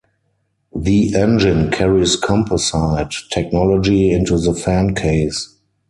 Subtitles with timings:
[0.75, 5.57] The engine carries composite technology into the fan case.